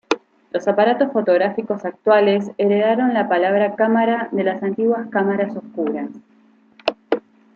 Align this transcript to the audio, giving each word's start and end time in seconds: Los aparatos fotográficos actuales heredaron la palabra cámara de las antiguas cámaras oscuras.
Los 0.51 0.67
aparatos 0.67 1.11
fotográficos 1.11 1.85
actuales 1.85 2.49
heredaron 2.57 3.13
la 3.13 3.29
palabra 3.29 3.75
cámara 3.75 4.29
de 4.31 4.43
las 4.43 4.63
antiguas 4.63 5.07
cámaras 5.11 5.55
oscuras. 5.55 6.09